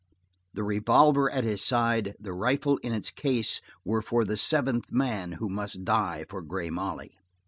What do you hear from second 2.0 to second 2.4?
the